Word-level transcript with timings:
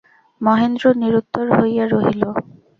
মহেন্দ্র 0.41 0.85
নিরুত্তর 1.01 1.45
হইয়া 1.57 1.85
রহিল। 1.87 2.23